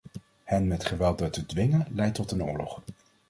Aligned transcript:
Hen 0.43 0.67
met 0.67 0.85
geweld 0.85 1.17
daartoe 1.17 1.45
te 1.45 1.53
dwingen, 1.53 1.87
leidt 1.91 2.15
tot 2.15 2.31
een 2.31 2.43
oorlog. 2.43 2.81